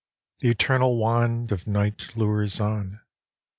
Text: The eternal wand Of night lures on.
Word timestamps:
The 0.39 0.49
eternal 0.49 0.97
wand 0.97 1.51
Of 1.51 1.67
night 1.67 2.17
lures 2.17 2.59
on. 2.59 3.01